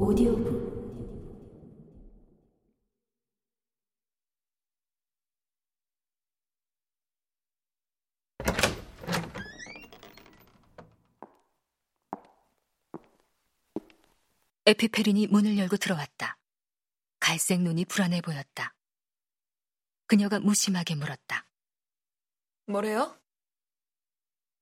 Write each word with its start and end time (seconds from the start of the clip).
오디오북 0.00 0.78
에피 14.66 14.86
페린이 14.86 15.26
문을 15.28 15.58
열고 15.58 15.78
들어왔다. 15.78 16.38
갈색 17.18 17.62
눈이 17.62 17.86
불안해 17.86 18.20
보였다. 18.20 18.74
그녀가 20.06 20.38
무심하게 20.38 20.94
물었다. 20.94 21.46
뭐래요? 22.66 23.18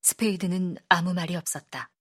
스페이드는 0.01 0.77
아무 0.89 1.13
말이 1.13 1.35
없었다. 1.35 1.91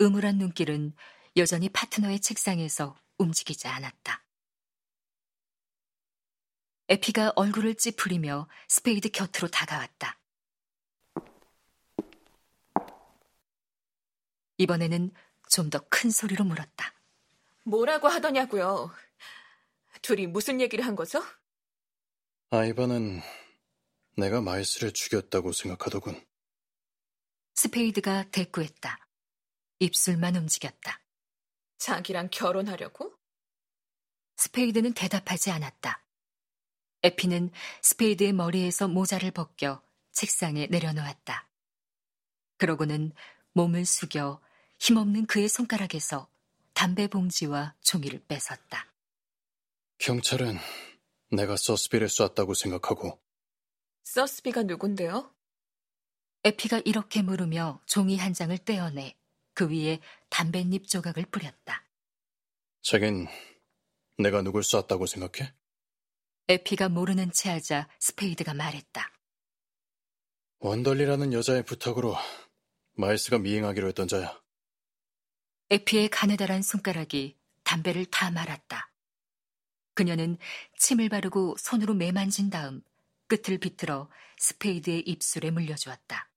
음울한 0.00 0.38
눈길은 0.38 0.94
여전히 1.36 1.68
파트너의 1.68 2.20
책상에서 2.20 2.96
움직이지 3.18 3.66
않았다. 3.68 4.24
에피가 6.88 7.32
얼굴을 7.36 7.74
찌푸리며 7.76 8.48
스페이드 8.68 9.10
곁으로 9.10 9.48
다가왔다. 9.48 10.18
이번에는 14.58 15.10
좀 15.48 15.70
더 15.70 15.80
큰 15.90 16.10
소리로 16.10 16.44
물었다. 16.44 16.94
뭐라고 17.64 18.08
하더냐고요? 18.08 18.90
둘이 20.02 20.26
무슨 20.26 20.60
얘기를 20.60 20.84
한 20.84 20.96
거죠? 20.96 21.22
아이바는 22.50 23.20
내가 24.16 24.40
마일스를 24.40 24.92
죽였다고 24.92 25.52
생각하더군. 25.52 26.22
스페이드가 27.54 28.24
대꾸했다. 28.30 28.98
입술만 29.78 30.36
움직였다. 30.36 31.00
자기랑 31.82 32.28
결혼하려고? 32.30 33.12
스페이드는 34.36 34.94
대답하지 34.94 35.50
않았다. 35.50 36.04
에피는 37.02 37.50
스페이드의 37.82 38.32
머리에서 38.32 38.86
모자를 38.86 39.32
벗겨 39.32 39.82
책상에 40.12 40.68
내려놓았다. 40.68 41.48
그러고는 42.58 43.12
몸을 43.54 43.84
숙여 43.84 44.40
힘없는 44.78 45.26
그의 45.26 45.48
손가락에서 45.48 46.28
담배 46.72 47.08
봉지와 47.08 47.74
종이를 47.80 48.24
뺏었다. 48.28 48.92
경찰은 49.98 50.58
내가 51.32 51.56
서스비를 51.56 52.08
쐈다고 52.08 52.54
생각하고 52.54 53.20
서스비가 54.04 54.62
누군데요? 54.62 55.34
에피가 56.44 56.82
이렇게 56.84 57.22
물으며 57.22 57.80
종이 57.86 58.16
한 58.16 58.34
장을 58.34 58.56
떼어내 58.56 59.16
그 59.54 59.68
위에 59.70 60.00
담뱃잎 60.30 60.88
조각을 60.88 61.26
뿌렸다. 61.26 61.86
자긴 62.82 63.26
내가 64.18 64.42
누굴 64.42 64.62
쐈다고 64.64 65.06
생각해? 65.06 65.52
에피가 66.48 66.88
모르는 66.88 67.32
체 67.32 67.50
하자 67.50 67.88
스페이드가 68.00 68.54
말했다. 68.54 69.12
원덜리라는 70.58 71.32
여자의 71.32 71.64
부탁으로 71.64 72.14
마일스가 72.94 73.38
미행하기로 73.38 73.88
했던 73.88 74.08
자야. 74.08 74.40
에피의 75.70 76.08
가느다란 76.10 76.62
손가락이 76.62 77.38
담배를 77.64 78.06
다 78.06 78.30
말았다. 78.30 78.92
그녀는 79.94 80.38
침을 80.78 81.08
바르고 81.08 81.56
손으로 81.58 81.94
매만진 81.94 82.50
다음 82.50 82.82
끝을 83.28 83.58
비틀어 83.58 84.10
스페이드의 84.38 85.00
입술에 85.00 85.50
물려주었다. 85.50 86.30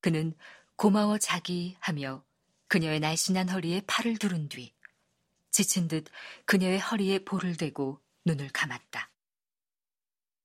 그는 0.00 0.36
고마워 0.78 1.18
자기 1.18 1.76
하며 1.80 2.24
그녀의 2.68 3.00
날씬한 3.00 3.48
허리에 3.48 3.82
팔을 3.88 4.16
두른 4.16 4.48
뒤 4.48 4.72
지친 5.50 5.88
듯 5.88 6.06
그녀의 6.44 6.78
허리에 6.78 7.24
볼을 7.24 7.56
대고 7.56 8.00
눈을 8.24 8.48
감았다. 8.50 9.10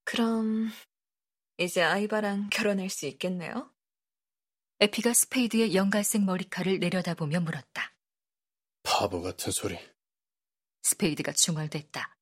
그럼 0.04 0.72
이제 1.60 1.84
아이바랑 1.84 2.50
결혼할 2.50 2.90
수 2.90 3.06
있겠네요? 3.06 3.72
에피가 4.80 5.14
스페이드의 5.14 5.76
연갈색 5.76 6.24
머리칼을 6.24 6.80
내려다보며 6.80 7.40
물었다. 7.40 7.94
바보 8.82 9.22
같은 9.22 9.52
소리. 9.52 9.78
스페이드가 10.82 11.34
중얼댔다. 11.34 12.18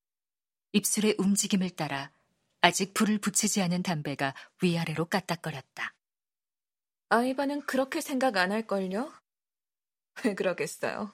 입술의 0.73 1.15
움직임을 1.17 1.69
따라 1.71 2.11
아직 2.59 2.93
불을 2.93 3.19
붙이지 3.19 3.61
않은 3.61 3.83
담배가 3.83 4.35
위아래로 4.61 5.05
까딱거렸다. 5.05 5.95
아이바는 7.13 7.65
그렇게 7.65 7.99
생각 7.99 8.37
안 8.37 8.53
할걸요? 8.53 9.11
왜 10.23 10.33
그러겠어요? 10.33 11.13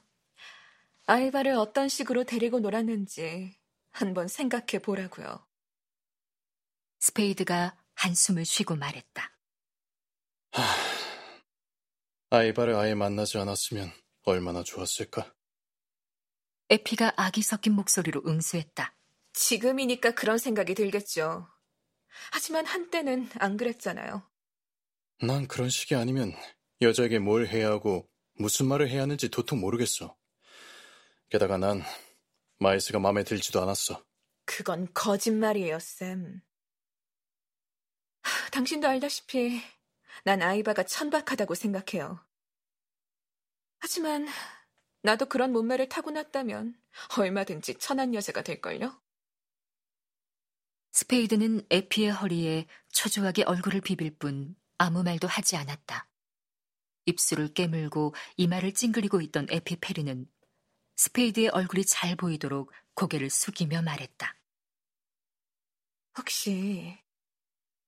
아이바를 1.07 1.53
어떤 1.53 1.89
식으로 1.89 2.23
데리고 2.23 2.59
놀았는지 2.59 3.57
한번 3.89 4.27
생각해 4.27 4.79
보라고요. 4.83 5.43
스페이드가 6.99 7.75
한숨을 7.95 8.45
쉬고 8.45 8.75
말했다. 8.75 9.35
하... 10.51 10.63
아이바를 12.29 12.75
아예 12.75 12.93
만나지 12.93 13.39
않았으면 13.39 13.91
얼마나 14.21 14.61
좋았을까? 14.61 15.33
에피가 16.69 17.13
악이 17.17 17.41
섞인 17.41 17.73
목소리로 17.73 18.21
응수했다. 18.27 18.95
지금이니까 19.33 20.11
그런 20.11 20.37
생각이 20.37 20.75
들겠죠. 20.75 21.47
하지만 22.31 22.67
한때는 22.67 23.31
안 23.39 23.57
그랬잖아요. 23.57 24.29
난 25.19 25.47
그런 25.47 25.69
식이 25.69 25.95
아니면 25.95 26.33
여자에게 26.81 27.19
뭘 27.19 27.47
해야 27.47 27.69
하고 27.69 28.07
무슨 28.35 28.67
말을 28.67 28.89
해야 28.89 29.01
하는지 29.01 29.29
도통 29.29 29.59
모르겠어. 29.59 30.15
게다가 31.29 31.57
난 31.57 31.81
마일스가 32.59 32.99
마음에 32.99 33.23
들지도 33.23 33.61
않았어. 33.61 34.03
그건 34.45 34.87
거짓말이에요, 34.93 35.79
샘. 35.79 36.41
하, 38.21 38.49
당신도 38.51 38.87
알다시피 38.87 39.61
난 40.23 40.41
아이바가 40.41 40.83
천박하다고 40.83 41.55
생각해요. 41.55 42.19
하지만 43.79 44.27
나도 45.01 45.25
그런 45.27 45.51
몸매를 45.51 45.89
타고났다면 45.89 46.75
얼마든지 47.17 47.75
천한 47.75 48.13
여자가 48.13 48.41
될걸요? 48.43 49.01
스페이드는 50.91 51.67
에피의 51.69 52.11
허리에 52.11 52.67
초조하게 52.89 53.43
얼굴을 53.43 53.81
비빌 53.81 54.17
뿐 54.17 54.55
아무 54.77 55.03
말도 55.03 55.27
하지 55.27 55.55
않았다. 55.55 56.07
입술을 57.05 57.53
깨물고 57.53 58.13
이마를 58.35 58.73
찡그리고 58.73 59.21
있던 59.21 59.47
에피 59.49 59.71
페린은 59.71 60.29
스페이드의 60.97 61.49
얼굴이 61.49 61.85
잘 61.85 62.15
보이도록 62.15 62.71
고개를 62.95 63.29
숙이며 63.29 63.81
말했다. 63.81 64.35
혹시 66.17 66.97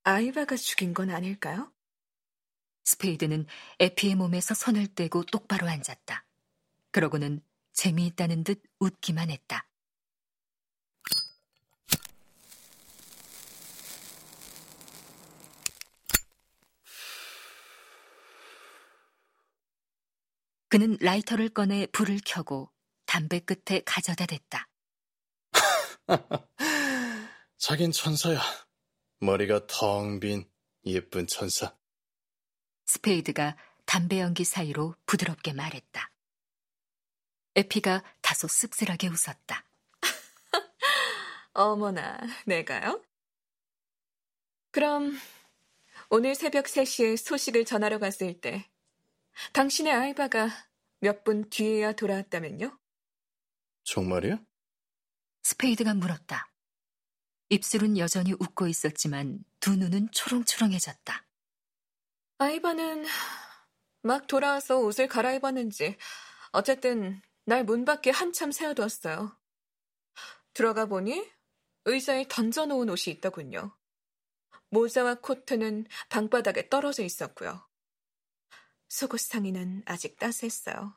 아이바가 0.03 0.55
죽인 0.55 0.93
건 0.93 1.09
아닐까요? 1.09 1.73
스페이드는 2.85 3.45
에피의 3.79 4.15
몸에서 4.15 4.53
손을 4.53 4.87
떼고 4.87 5.23
똑바로 5.25 5.67
앉았다. 5.67 6.25
그러고는 6.91 7.41
재미있다는 7.73 8.43
듯 8.43 8.63
웃기만 8.79 9.29
했다. 9.29 9.68
그는 20.69 20.97
라이터를 21.01 21.49
꺼내 21.49 21.87
불을 21.87 22.19
켜고 22.25 22.71
담배 23.05 23.39
끝에 23.39 23.81
가져다 23.85 24.25
댔다. 24.25 24.67
자긴 27.57 27.91
천사야. 27.91 28.39
머리가 29.19 29.65
텅 29.67 30.19
빈 30.19 30.49
예쁜 30.85 31.27
천사. 31.27 31.75
스페이드가 32.85 33.57
담배 33.85 34.19
연기 34.19 34.43
사이로 34.43 34.95
부드럽게 35.05 35.53
말했다. 35.53 36.11
에피가 37.55 38.03
다소 38.21 38.47
씁쓸하게 38.47 39.07
웃었다. 39.07 39.65
어머나, 41.53 42.19
내가요? 42.45 43.03
그럼 44.71 45.19
오늘 46.09 46.35
새벽 46.35 46.65
3시에 46.65 47.17
소식을 47.17 47.65
전하러 47.65 47.97
갔을 47.99 48.39
때 48.39 48.69
당신의 49.53 49.91
아이바가 49.93 50.68
몇 51.01 51.23
분 51.23 51.49
뒤에야 51.49 51.93
돌아왔다면요? 51.93 52.77
정말이야? 53.83 54.39
스페이드가 55.43 55.93
물었다. 55.93 56.51
입술은 57.49 57.97
여전히 57.97 58.33
웃고 58.33 58.67
있었지만 58.67 59.43
두 59.59 59.75
눈은 59.75 60.11
초롱초롱해졌다. 60.11 61.25
아이바는 62.37 63.05
막 64.03 64.27
돌아와서 64.27 64.77
옷을 64.79 65.07
갈아입었는지 65.07 65.97
어쨌든 66.51 67.21
날 67.45 67.63
문 67.63 67.85
밖에 67.85 68.11
한참 68.11 68.51
세워두었어요. 68.51 69.35
들어가 70.53 70.85
보니 70.85 71.27
의자에 71.85 72.27
던져놓은 72.29 72.89
옷이 72.89 73.15
있더군요. 73.15 73.75
모자와 74.69 75.15
코트는 75.15 75.87
방바닥에 76.09 76.69
떨어져 76.69 77.03
있었고요. 77.03 77.67
속옷 78.89 79.19
상의는 79.19 79.83
아직 79.85 80.17
따스했어요. 80.17 80.95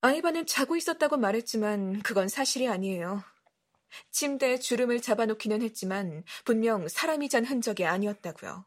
아이바는 0.00 0.46
자고 0.46 0.76
있었다고 0.76 1.16
말했지만 1.16 2.02
그건 2.02 2.28
사실이 2.28 2.68
아니에요. 2.68 3.22
침대에 4.10 4.58
주름을 4.58 5.00
잡아놓기는 5.00 5.62
했지만 5.62 6.24
분명 6.44 6.88
사람이 6.88 7.28
잔 7.28 7.44
흔적이 7.44 7.86
아니었다고요. 7.86 8.66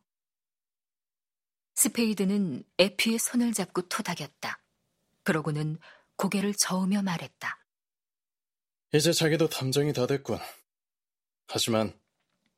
스페이드는 1.75 2.63
에피의 2.77 3.19
손을 3.19 3.53
잡고 3.53 3.83
토닥였다. 3.83 4.61
그러고는 5.23 5.77
고개를 6.17 6.53
저으며 6.55 7.01
말했다. 7.01 7.65
이제 8.93 9.13
자기도 9.13 9.47
탐정이 9.47 9.93
다 9.93 10.07
됐군. 10.07 10.39
하지만 11.47 11.97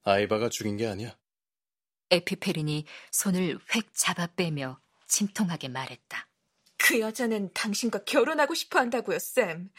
아이바가 0.03 0.50
죽인 0.50 0.77
게 0.77 0.88
아니야. 0.88 1.15
에피 2.11 2.36
페린이 2.36 2.85
손을 3.11 3.59
획 3.73 3.93
잡아 3.93 4.27
빼며 4.27 4.79
침통하게 5.07 5.69
말했다. 5.69 6.27
그 6.77 6.99
여자는 6.99 7.53
당신과 7.53 8.03
결혼하고 8.03 8.53
싶어 8.53 8.79
한다고요, 8.79 9.19
샘. 9.19 9.71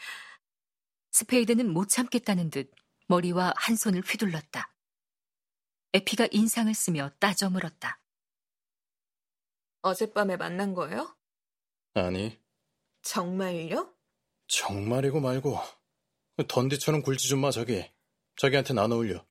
스페이드는 1.11 1.71
못 1.71 1.89
참겠다는 1.89 2.49
듯 2.49 2.71
머리와 3.07 3.53
한 3.55 3.75
손을 3.75 4.01
휘둘렀다. 4.01 4.73
에피가 5.93 6.27
인상을 6.31 6.73
쓰며 6.73 7.11
따져 7.19 7.49
물었다. 7.49 7.99
어젯밤에 9.81 10.37
만난 10.37 10.73
거예요? 10.73 11.15
아니, 11.93 12.39
정말요? 13.03 13.93
정말이고 14.47 15.19
말고. 15.19 15.59
던디처럼 16.47 17.03
굴지 17.03 17.27
좀 17.27 17.41
마, 17.41 17.51
자기. 17.51 17.91
자기한테 18.37 18.73
안 18.79 18.91
어울려. 18.91 19.23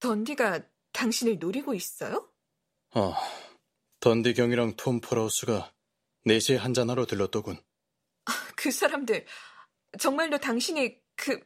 던디가 0.00 0.60
당신을 0.92 1.38
노리고 1.38 1.74
있어요? 1.74 2.30
어, 2.94 3.14
던디 4.00 4.34
경위랑 4.34 4.76
톰 4.76 5.00
폴하우스가 5.00 5.72
4시에 6.26 6.56
한잔하러 6.56 7.06
들렀더군. 7.06 7.60
그 8.56 8.70
사람들 8.70 9.26
정말로 9.98 10.38
당신이 10.38 10.96
그 11.16 11.40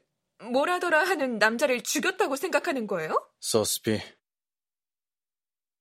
뭐라더라 0.50 1.04
하는 1.04 1.38
남자를 1.38 1.82
죽였다고 1.82 2.36
생각하는 2.36 2.86
거예요? 2.86 3.14
서스비, 3.40 4.00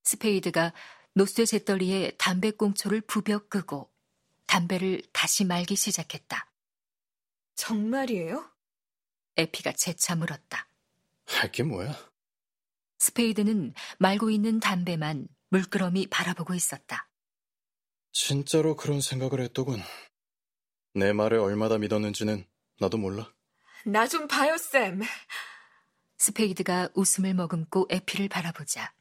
스페이드가 0.04 0.74
놋쇠 1.14 1.46
재떨이에 1.46 2.12
담배꽁초를 2.18 3.02
비벼 3.02 3.40
끄고 3.48 3.92
담배를 4.48 5.02
다시 5.12 5.46
말기 5.46 5.76
시작했다. 5.76 6.52
정말이에요? 7.56 8.52
에피가 9.38 9.74
재차 9.74 10.16
물었다. 10.16 10.68
알 11.26 11.52
게 11.52 11.64
뭐야? 11.64 11.94
스페이드는 13.08 13.74
말고 14.00 14.30
있는 14.30 14.62
담배만 14.62 15.28
물끄러미 15.50 16.08
바라보고 16.08 16.54
있었다. 16.54 17.10
진짜로 18.14 18.78
그런 18.78 19.02
생각을 19.02 19.42
했더군. 19.42 19.82
내 20.94 21.12
말을 21.12 21.40
얼마나 21.40 21.78
믿었는지는 21.78 22.48
나도 22.80 22.98
몰라. 22.98 23.30
나 23.86 24.08
좀 24.08 24.28
봐요, 24.30 24.56
샘. 24.58 25.02
스페이드가 26.18 26.90
웃음을 26.94 27.34
머금고 27.34 27.88
에피를 27.90 28.30
바라보자 28.30 28.94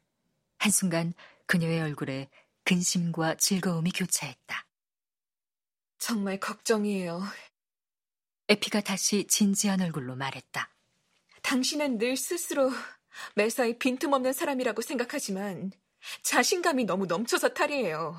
한순간 0.58 1.14
그녀의 1.46 1.81
얼굴에 1.82 2.28
근심과 2.64 3.37
즐거움이 3.37 3.93
교차했다. 3.93 4.66
정말 5.98 6.40
걱정이에요. 6.40 7.22
에피가 8.48 8.81
다시 8.81 9.28
진지한 9.28 9.81
얼굴로 9.81 10.16
말했다. 10.16 10.75
당신은 11.43 11.98
늘 11.98 12.16
스스로 12.16 12.72
매사에 13.35 13.79
빈틈없는 13.79 14.32
사람이라고 14.32 14.82
생각하지만 14.82 15.73
자신감이 16.23 16.85
너무 16.85 17.06
넘쳐서 17.06 17.50
탈이에요. 17.50 18.17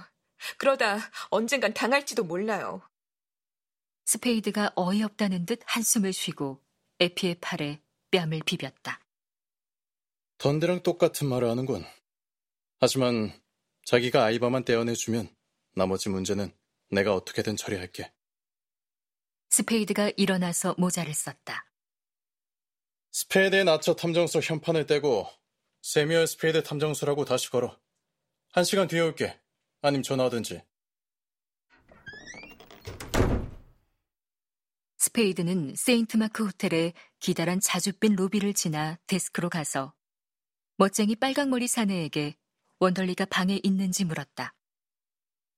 그러다 0.57 0.99
언젠간 1.29 1.73
당할지도 1.73 2.23
몰라요. 2.23 2.81
스페이드가 4.05 4.73
어이없다는 4.75 5.45
듯 5.45 5.59
한숨을 5.65 6.13
쉬고 6.13 6.61
에피의 6.99 7.35
팔에 7.41 7.81
뺨을 8.11 8.41
비볐다. 8.45 8.99
던디랑 10.37 10.83
똑같은 10.83 11.27
말을 11.27 11.49
하는군. 11.49 11.85
하지만 12.79 13.31
자기가 13.85 14.23
아이바만 14.25 14.65
떼어내주면 14.65 15.33
나머지 15.75 16.09
문제는 16.09 16.53
내가 16.89 17.15
어떻게든 17.15 17.55
처리할게. 17.55 18.11
스페이드가 19.49 20.11
일어나서 20.17 20.75
모자를 20.77 21.13
썼다. 21.13 21.65
스페이드 23.13 23.63
앤 23.63 23.76
아처 23.76 23.93
탐정소 23.93 24.39
현판을 24.39 24.87
떼고 24.87 25.27
새뮤얼 25.83 26.25
스페이드 26.25 26.63
탐정소라고 26.63 27.25
다시 27.25 27.51
걸어. 27.51 27.79
한 28.51 28.63
시간 28.63 28.87
뒤에 28.87 29.01
올게. 29.01 29.39
아님 29.83 30.01
전화하든지. 30.01 30.63
스페이드는 34.97 35.75
세인트마크 35.75 36.43
호텔의 36.43 36.93
기다란 37.19 37.59
자줏빛 37.59 38.15
로비를 38.15 38.55
지나 38.55 38.97
데스크로 39.05 39.49
가서 39.49 39.93
멋쟁이 40.77 41.15
빨강머리 41.15 41.67
사내에게 41.67 42.35
원덜리가 42.79 43.25
방에 43.25 43.59
있는지 43.61 44.05
물었다. 44.05 44.55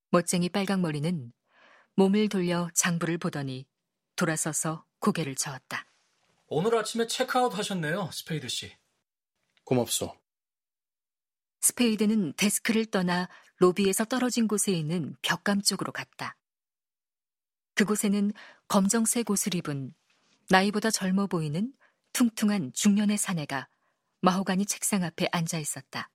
멋쟁이 0.10 0.50
빨강머리는 0.50 1.32
몸을 1.96 2.28
돌려 2.28 2.70
장부를 2.74 3.18
보더니 3.18 3.66
돌아서서 4.18 4.86
고개를 5.00 5.36
저었다. 5.36 5.86
오늘 6.48 6.76
아침에 6.78 7.08
체크아웃 7.08 7.58
하셨네요, 7.58 8.12
스페이드 8.12 8.48
씨. 8.50 8.72
고맙소. 9.64 10.16
스페이드는 11.62 12.34
데스크를 12.34 12.86
떠나 12.86 13.28
로비에서 13.58 14.06
떨어진 14.06 14.48
곳에 14.48 14.72
있는 14.72 15.16
벽감 15.24 15.62
쪽으로 15.62 15.92
갔다. 15.92 16.38
그곳에는 17.74 18.32
검정색 18.68 19.30
옷을 19.32 19.56
입은 19.56 19.96
나이보다 20.50 20.92
젊어 20.92 21.26
보이는 21.26 21.74
퉁퉁한 22.14 22.74
중년의 22.74 23.18
사내가 23.18 23.68
마호가니 24.22 24.68
책상 24.68 25.04
앞에 25.04 25.28
앉아 25.32 25.58
있었다. 25.58 26.12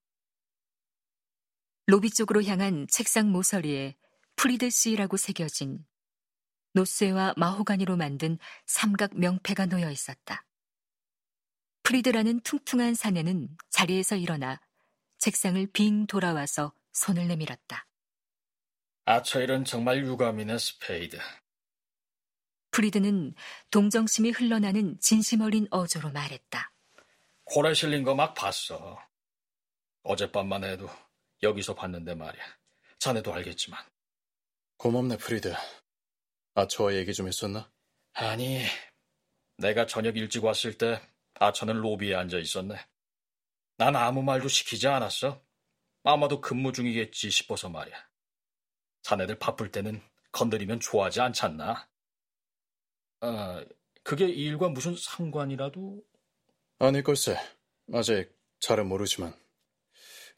로비 1.86 2.10
쪽으로 2.10 2.44
향한 2.44 2.86
책상 2.88 3.32
모서리에 3.32 3.96
프리드 4.36 4.70
씨라고 4.70 5.16
새겨진 5.16 5.84
놋쇠와 6.72 7.34
마호가니로 7.36 7.96
만든 7.96 8.38
삼각 8.66 9.18
명패가 9.18 9.66
놓여 9.66 9.90
있었다. 9.90 10.44
프리드라는 11.82 12.40
퉁퉁한 12.40 12.94
사내는 12.94 13.56
자리에서 13.70 14.16
일어나 14.16 14.60
책상을 15.18 15.66
빙 15.72 16.06
돌아와서 16.06 16.72
손을 16.92 17.26
내밀었다. 17.28 17.86
아, 19.06 19.22
저 19.22 19.42
일은 19.42 19.64
정말 19.64 20.04
유감이네, 20.04 20.58
스페이드. 20.58 21.18
프리드는 22.70 23.34
동정심이 23.70 24.30
흘러나는 24.30 24.98
진심 25.00 25.40
어린 25.40 25.66
어조로 25.70 26.12
말했다. 26.12 26.72
콜에 27.44 27.74
실린 27.74 28.04
거 28.04 28.14
막 28.14 28.34
봤어. 28.34 29.02
어젯밤만 30.04 30.62
해도 30.64 30.88
여기서 31.42 31.74
봤는데 31.74 32.14
말이야. 32.14 32.44
자네도 33.00 33.34
알겠지만. 33.34 33.82
고맙네, 34.76 35.16
프리드. 35.16 35.52
아처와 36.54 36.94
얘기 36.94 37.12
좀 37.14 37.28
했었나? 37.28 37.70
아니, 38.12 38.64
내가 39.56 39.86
저녁 39.86 40.16
일찍 40.16 40.44
왔을 40.44 40.76
때 40.76 41.00
아처는 41.34 41.76
로비에 41.80 42.14
앉아 42.14 42.38
있었네. 42.38 42.76
난 43.76 43.96
아무 43.96 44.22
말도 44.22 44.48
시키지 44.48 44.88
않았어. 44.88 45.42
아마도 46.02 46.40
근무 46.40 46.72
중이겠지 46.72 47.30
싶어서 47.30 47.68
말이야. 47.68 47.96
자네들 49.02 49.38
바쁠 49.38 49.70
때는 49.70 50.02
건드리면 50.32 50.80
좋아하지 50.80 51.20
않잖나? 51.20 51.88
아, 53.20 53.64
그게 54.02 54.26
이 54.26 54.44
일과 54.44 54.68
무슨 54.68 54.96
상관이라도? 54.96 56.02
아니, 56.78 57.02
글쎄. 57.02 57.36
아직 57.92 58.34
잘은 58.60 58.86
모르지만. 58.86 59.34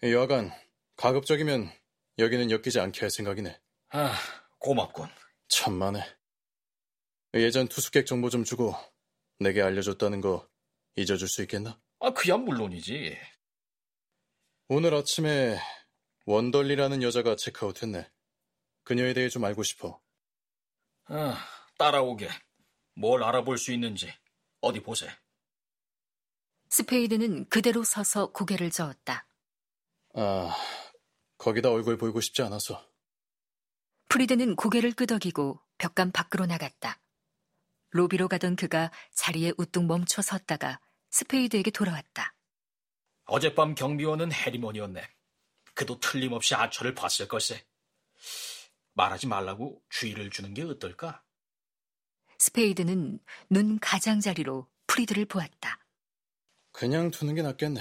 여하간, 0.02 0.50
가급적이면 0.96 1.70
여기는 2.18 2.50
엮이지 2.50 2.80
않게 2.80 3.00
할 3.00 3.10
생각이네. 3.10 3.60
아, 3.90 4.14
고맙군. 4.58 5.08
천만에. 5.52 6.00
예전 7.34 7.68
투숙객 7.68 8.06
정보 8.06 8.30
좀 8.30 8.42
주고 8.42 8.74
내게 9.38 9.60
알려줬다는 9.60 10.22
거 10.22 10.48
잊어줄 10.96 11.28
수 11.28 11.42
있겠나? 11.42 11.78
아, 12.00 12.10
그야 12.10 12.38
물론이지. 12.38 13.18
오늘 14.68 14.94
아침에 14.94 15.58
원덜리라는 16.24 17.02
여자가 17.02 17.36
체크아웃했네. 17.36 18.10
그녀에 18.84 19.12
대해 19.12 19.28
좀 19.28 19.44
알고 19.44 19.62
싶어. 19.62 20.00
아, 21.04 21.36
따라오게. 21.78 22.30
뭘 22.94 23.22
알아볼 23.22 23.58
수 23.58 23.72
있는지 23.72 24.10
어디 24.62 24.82
보세. 24.82 25.10
스페이드는 26.70 27.50
그대로 27.50 27.84
서서 27.84 28.32
고개를 28.32 28.70
저었다. 28.70 29.26
아, 30.14 30.56
거기다 31.36 31.70
얼굴 31.70 31.98
보이고 31.98 32.22
싶지 32.22 32.40
않아서. 32.42 32.90
프리드는 34.12 34.56
고개를 34.56 34.92
끄덕이고 34.92 35.58
벽감 35.78 36.12
밖으로 36.12 36.44
나갔다. 36.44 37.00
로비로 37.92 38.28
가던 38.28 38.56
그가 38.56 38.90
자리에 39.14 39.54
우뚝 39.56 39.86
멈춰 39.86 40.20
섰다가 40.20 40.80
스페이드에게 41.08 41.70
돌아왔다. 41.70 42.34
어젯밤 43.24 43.74
경비원은 43.74 44.30
해리먼이었네. 44.30 45.02
그도 45.72 45.98
틀림없이 45.98 46.54
아처를 46.54 46.94
봤을 46.94 47.26
걸세. 47.26 47.64
말하지 48.92 49.28
말라고 49.28 49.82
주의를 49.88 50.28
주는 50.28 50.52
게 50.52 50.62
어떨까? 50.62 51.24
스페이드는 52.36 53.18
눈 53.48 53.78
가장자리로 53.78 54.68
프리드를 54.88 55.24
보았다. 55.24 55.78
그냥 56.70 57.10
두는 57.10 57.34
게 57.34 57.40
낫겠네. 57.40 57.80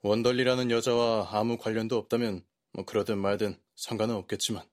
원덜리라는 0.00 0.70
여자와 0.70 1.28
아무 1.38 1.58
관련도 1.58 1.98
없다면 1.98 2.46
뭐 2.72 2.86
그러든 2.86 3.18
말든 3.18 3.60
상관은 3.74 4.14
없겠지만 4.14 4.71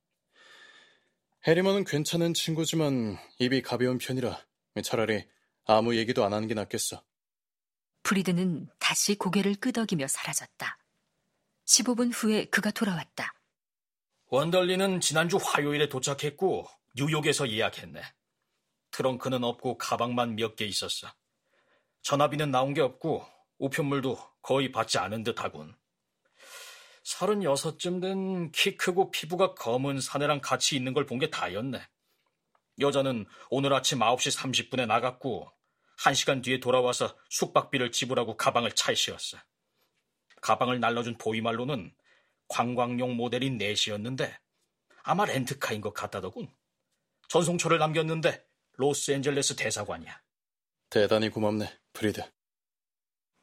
해리먼은 1.48 1.86
괜찮은 1.86 2.34
친구지만 2.34 3.17
입이 3.39 3.62
가벼운 3.62 3.98
편이라 3.98 4.46
차라리 4.84 5.25
아무 5.65 5.96
얘기도 5.96 6.25
안 6.25 6.34
하는 6.34 6.48
게 6.48 6.53
낫겠어. 6.53 7.01
프리드는 8.03 8.67
다시 8.79 9.15
고개를 9.15 9.55
끄덕이며 9.55 10.08
사라졌다. 10.08 10.77
15분 11.65 12.12
후에 12.13 12.46
그가 12.46 12.72
돌아왔다. 12.72 13.34
원덜리는 14.27 15.00
지난주 15.00 15.38
화요일에 15.38 15.88
도착했고 15.89 16.67
뉴욕에서 16.96 17.50
예약했네. 17.50 18.01
트렁크는 18.91 19.43
없고 19.43 19.77
가방만 19.77 20.36
몇 20.36 20.55
개 20.55 20.65
있었어. 20.65 21.08
전화비는 22.01 22.51
나온 22.51 22.74
게 22.74 22.81
없고 22.81 23.25
우편물도 23.60 24.17
거의 24.41 24.72
받지 24.72 24.98
않은 24.98 25.24
듯하군. 25.24 25.75
36쯤 27.13 28.01
된 28.01 28.51
키 28.51 28.77
크고 28.77 29.09
피부가 29.11 29.53
검은 29.55 29.99
사내랑 29.99 30.41
같이 30.41 30.75
있는 30.75 30.93
걸 30.93 31.05
본 31.05 31.19
게 31.19 31.29
다였네. 31.29 31.81
여자는 32.79 33.25
오늘 33.49 33.73
아침 33.73 33.99
9시 33.99 34.37
30분에 34.37 34.85
나갔고 34.85 35.51
1시간 35.99 36.43
뒤에 36.43 36.59
돌아와서 36.59 37.17
숙박비를 37.29 37.91
지불하고 37.91 38.37
가방을 38.37 38.71
차에 38.73 38.95
실었어. 38.95 39.38
가방을 40.41 40.79
날려준 40.79 41.17
보이 41.17 41.37
말로는 41.37 41.93
관광용 42.47 43.15
모델인 43.17 43.57
내시였는데 43.57 44.39
아마 45.03 45.25
렌트카인 45.25 45.81
것 45.81 45.93
같다더군. 45.93 46.47
전송처를 47.27 47.79
남겼는데 47.79 48.45
로스앤젤레스 48.77 49.55
대사관이야. 49.57 50.21
대단히 50.89 51.29
고맙네, 51.29 51.69
프리드. 51.93 52.21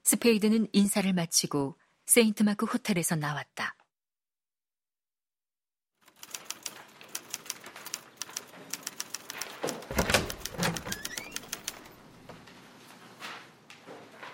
스페이드는 0.04 0.68
인사를 0.72 1.12
마치고 1.12 1.78
세인트마크 2.06 2.66
호텔에서 2.66 3.16
나왔다. 3.16 3.74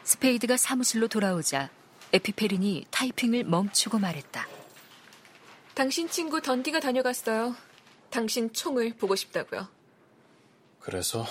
스페이드가 0.04 0.56
사무실로 0.56 1.08
돌아오자 1.08 1.70
에피 2.12 2.37
페린이 2.37 2.86
타이핑을 2.90 3.44
멈추고 3.44 3.98
말했다. 3.98 4.46
당신 5.74 6.08
친구 6.08 6.42
던디가 6.42 6.80
다녀갔어요. 6.80 7.56
당신 8.10 8.52
총을 8.52 8.94
보고 8.96 9.16
싶다고요. 9.16 9.68
그래서 10.80 11.24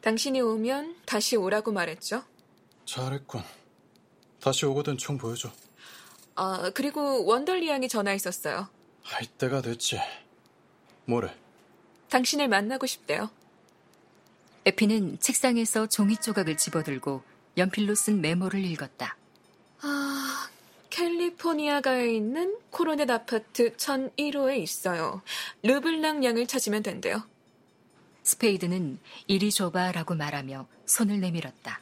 당신이 0.00 0.40
오면 0.40 0.96
다시 1.04 1.34
오라고 1.34 1.72
말했죠. 1.72 2.22
잘했군. 2.84 3.42
다시 4.40 4.66
오거든 4.66 4.96
총 4.98 5.18
보여줘. 5.18 5.50
아, 6.36 6.70
그리고 6.74 7.24
원덜리 7.24 7.68
양이 7.68 7.88
전화했었어요. 7.88 8.68
할 9.02 9.26
때가 9.26 9.62
됐지. 9.62 10.00
뭐래? 11.04 11.34
당신을 12.10 12.48
만나고 12.48 12.86
싶대요. 12.86 13.30
에피는 14.64 15.18
책상에서 15.20 15.86
종이 15.86 16.16
조각을 16.16 16.56
집어들고 16.56 17.22
연필로 17.56 17.94
쓴 17.94 18.20
메모를 18.20 18.64
읽었다. 18.64 19.16
아, 19.80 20.48
캘리포니아가에 20.90 22.12
있는 22.14 22.56
코로넷 22.70 23.10
아파트 23.10 23.74
1001호에 23.76 24.58
있어요. 24.58 25.22
르블랑 25.62 26.24
양을 26.24 26.46
찾으면 26.46 26.82
된대요. 26.82 27.22
스페이드는 28.22 28.98
이리 29.26 29.50
줘봐라고 29.50 30.14
말하며 30.14 30.66
손을 30.86 31.20
내밀었다. 31.20 31.80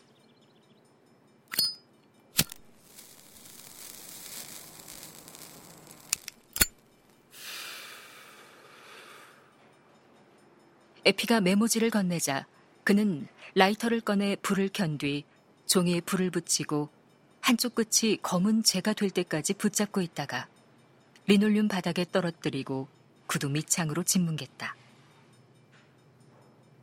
에피가 11.07 11.41
메모지를 11.41 11.91
건네자 11.91 12.47
그는 12.85 13.29
라이터를 13.55 14.01
꺼내 14.01 14.37
불을 14.43 14.69
켠 14.71 14.99
뒤 14.99 15.25
종이에 15.67 16.01
불을 16.01 16.31
붙이고 16.31 16.89
한쪽 17.41 17.77
끝이 17.77 18.19
검은 18.23 18.65
재가 18.65 18.93
될 18.93 19.11
때까지 19.11 19.55
붙잡고 19.55 20.01
있다가 20.01 20.49
리놀륨 21.29 21.69
바닥에 21.69 22.05
떨어뜨리고 22.11 22.89
구두 23.29 23.49
밑창으로 23.49 24.03
짓뭉갰다. 24.03 24.75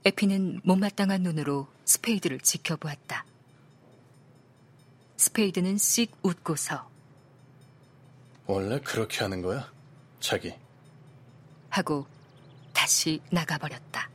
에피는 0.06 0.62
못마땅한 0.64 1.22
눈으로 1.22 1.68
스페이드를 1.86 2.40
지켜보았다. 2.40 3.26
스페이드는 5.18 5.78
씩 5.78 6.16
웃고서 6.24 6.90
원래 8.46 8.80
그렇게 8.80 9.20
하는 9.20 9.42
거야? 9.42 9.70
자기. 10.22 10.54
하고 11.70 12.06
다시 12.74 13.22
나가버렸다. 13.32 14.13